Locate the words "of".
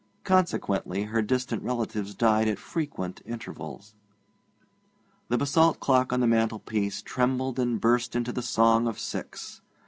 8.87-8.97